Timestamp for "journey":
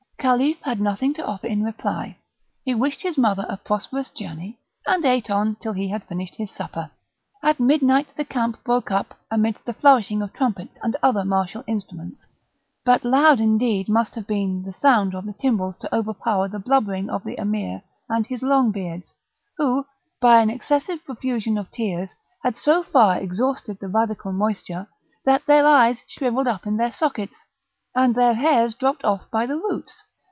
4.11-4.59